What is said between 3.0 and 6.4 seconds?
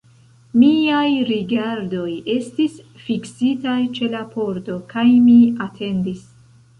fiksitaj ĉe la pordo, kaj mi atendis.